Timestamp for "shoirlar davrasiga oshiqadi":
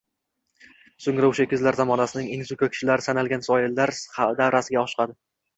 3.49-5.19